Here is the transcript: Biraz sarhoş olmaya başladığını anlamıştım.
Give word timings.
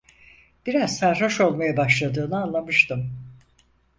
Biraz 0.65 0.97
sarhoş 0.97 1.41
olmaya 1.41 1.77
başladığını 1.77 2.41
anlamıştım. 2.43 3.11